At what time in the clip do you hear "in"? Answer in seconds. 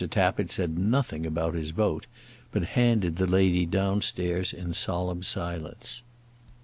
4.51-4.73